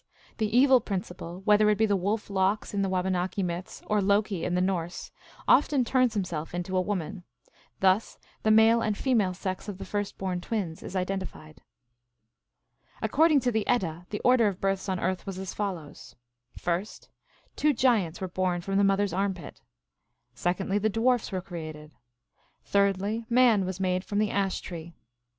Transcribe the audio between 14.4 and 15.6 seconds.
of births on earth was as